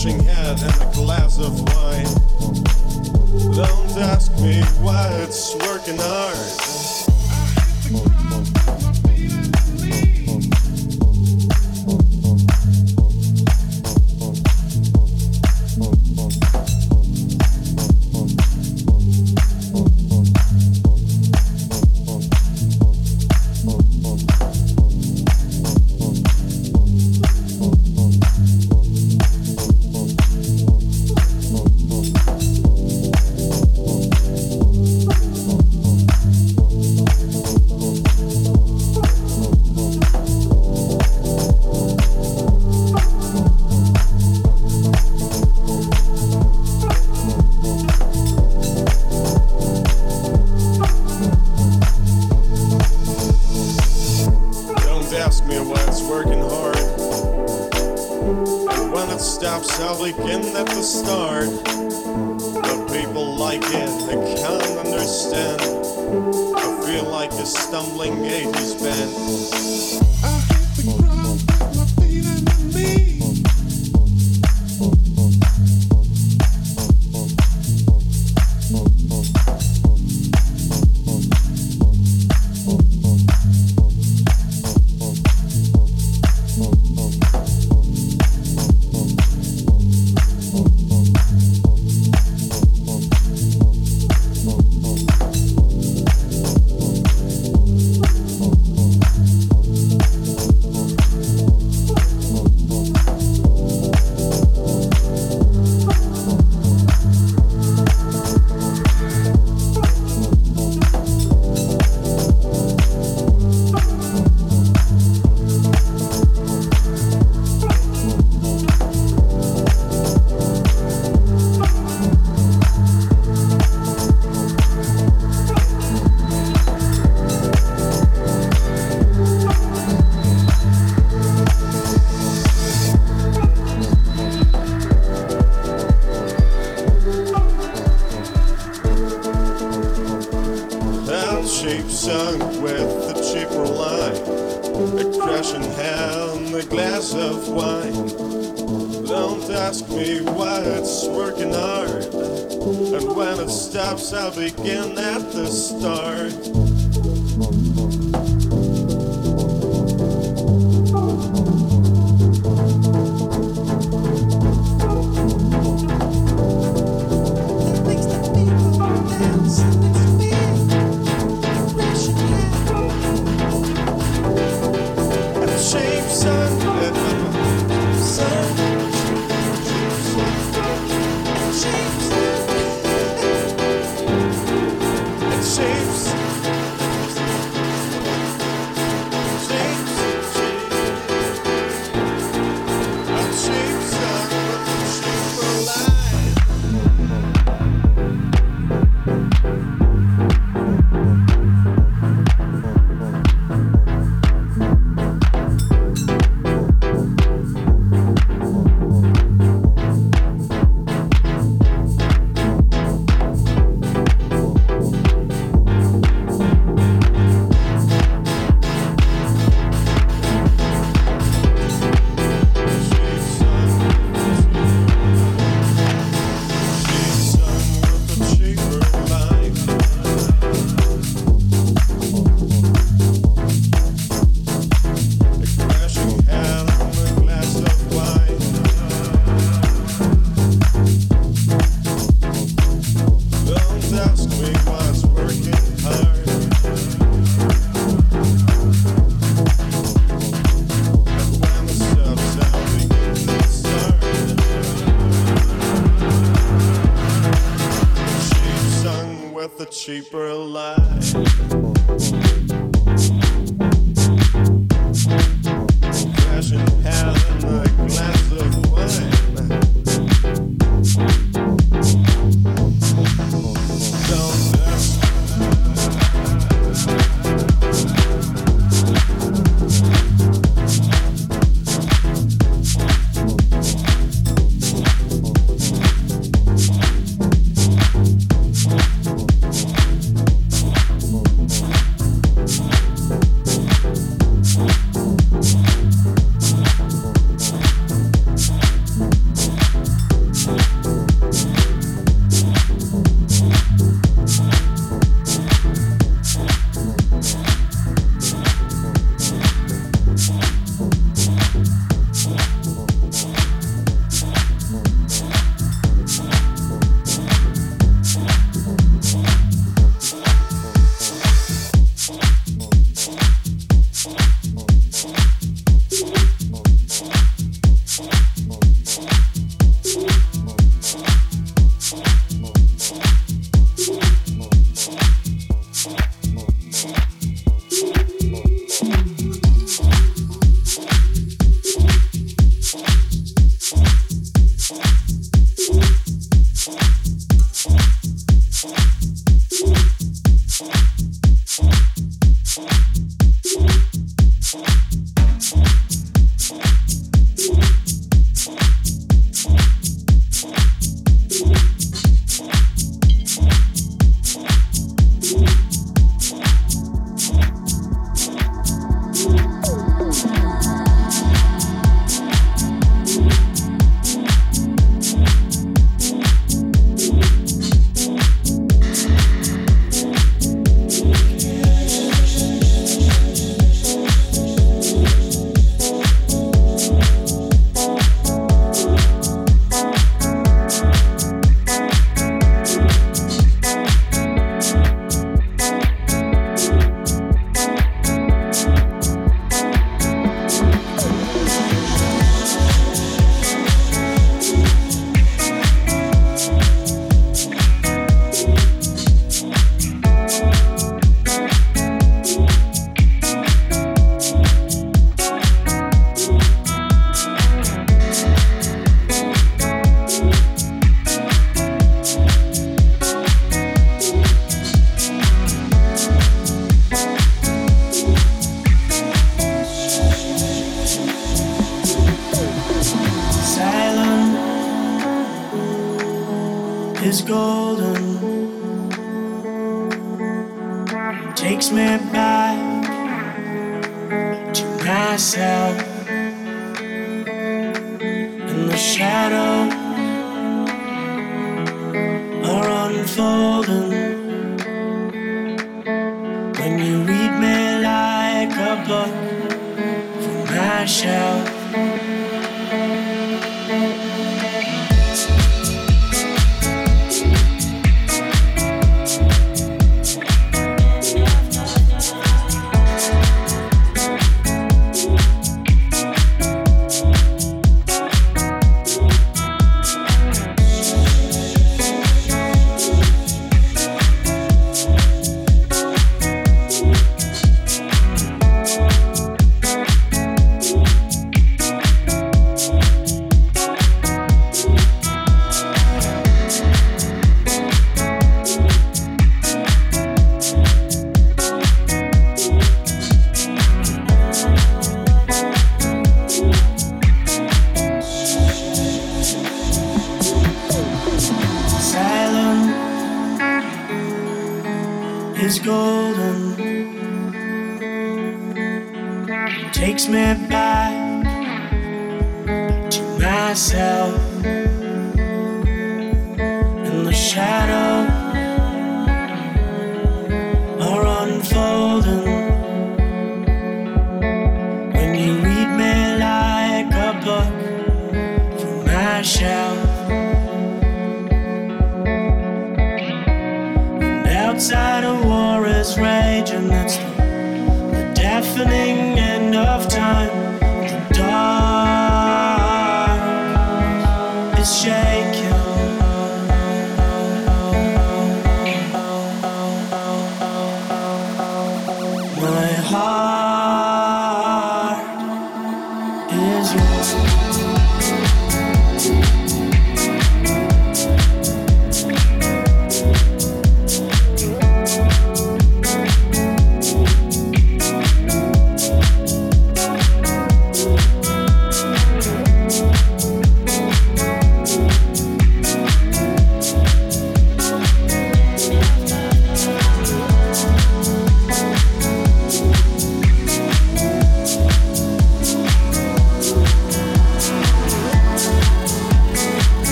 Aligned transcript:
crushing 0.00 0.24
head 0.24 0.62
and 0.62 0.82
a 0.82 0.94
glass 0.94 1.38
of 1.38 1.58
wine. 1.74 2.04
Don't 3.52 3.98
ask 3.98 4.30
me 4.38 4.62
why 4.80 5.08
it's 5.22 5.56
working 5.56 5.96
hard. 5.98 7.07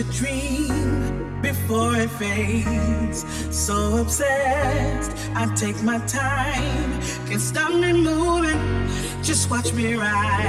A 0.00 0.12
dream 0.12 1.40
before 1.42 1.94
it 1.96 2.10
fades. 2.12 3.24
So 3.50 3.98
obsessed, 3.98 5.10
I 5.34 5.52
take 5.54 5.82
my 5.82 5.98
time, 6.06 7.02
can't 7.26 7.40
stop 7.40 7.72
me 7.74 7.92
moving. 7.92 8.88
Just 9.22 9.50
watch 9.50 9.72
me 9.74 9.94
ride. 9.94 10.39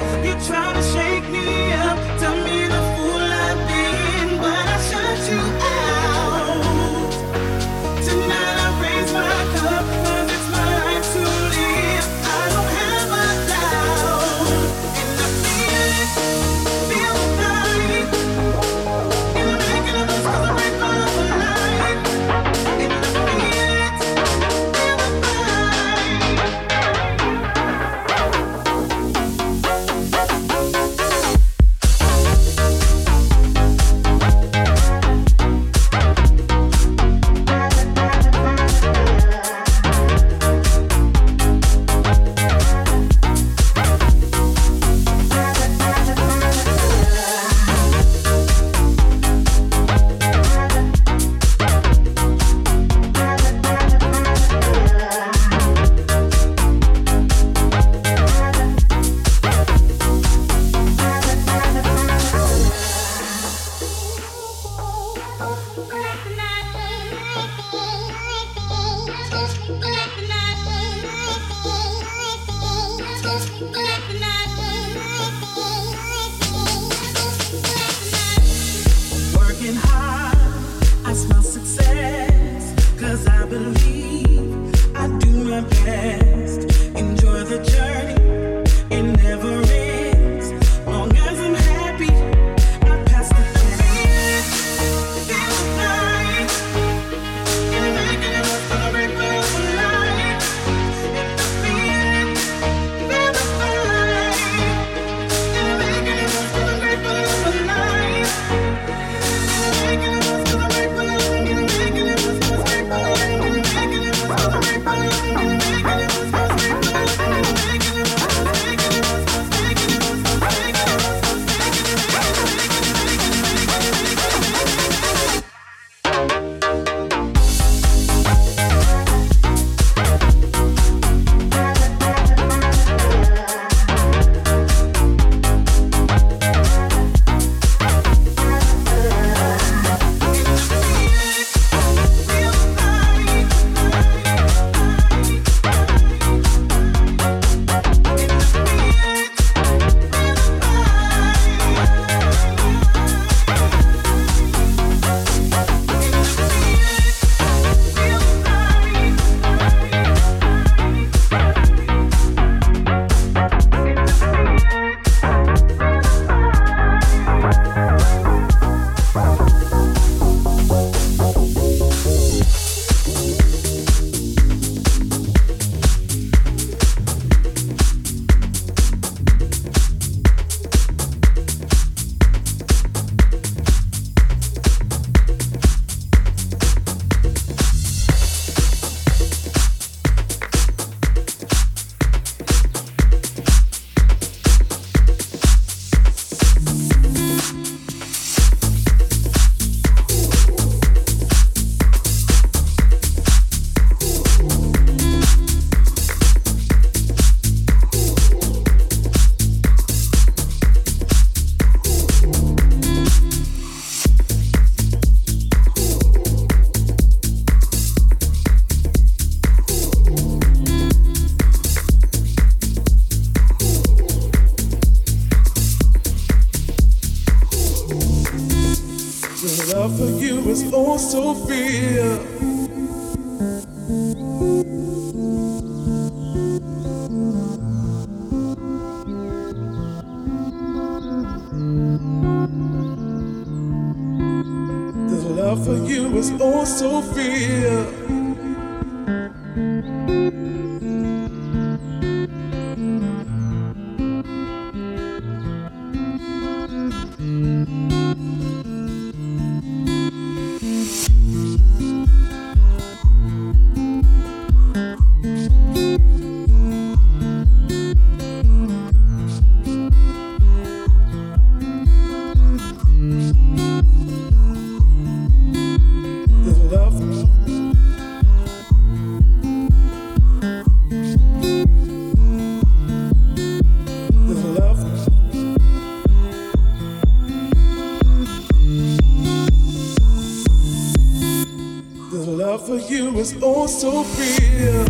Is 293.32 293.44
oh 293.44 293.68
so 293.68 294.04
real. 294.18 294.81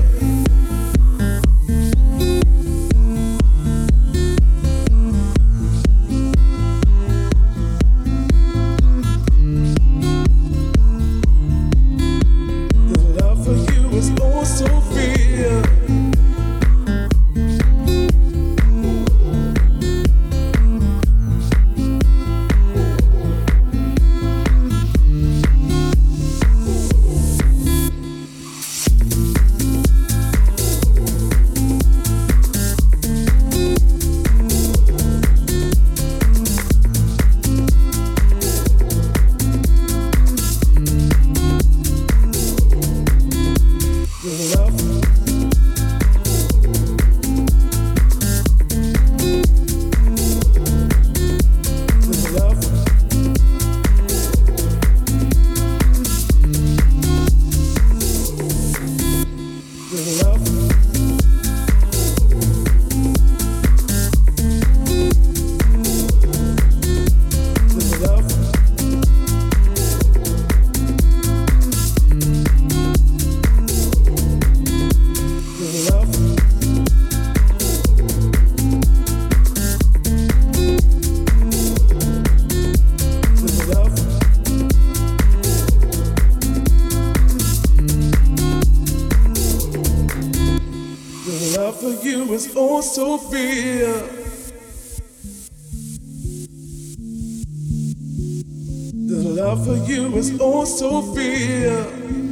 Sofia. 100.65 102.30